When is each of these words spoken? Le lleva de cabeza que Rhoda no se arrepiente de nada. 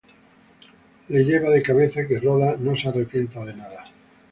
Le 1.09 1.23
lleva 1.23 1.51
de 1.51 1.61
cabeza 1.61 2.07
que 2.07 2.17
Rhoda 2.19 2.57
no 2.57 2.75
se 2.75 2.87
arrepiente 2.89 3.37
de 3.45 3.53
nada. 3.53 3.83